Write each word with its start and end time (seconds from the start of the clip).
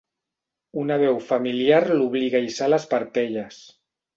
Una 0.83 0.97
veu 1.03 1.19
familiar 1.27 1.83
l'obliga 1.91 2.41
a 2.41 2.45
hissar 2.49 2.73
les 2.75 2.89
parpelles. 2.95 3.65